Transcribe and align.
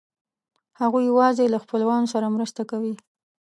هغوی 0.79 1.03
یواځې 1.11 1.45
له 1.53 1.57
خپلوانو 1.63 2.11
سره 2.13 2.33
مرسته 2.35 2.61
کوي. 2.71 2.93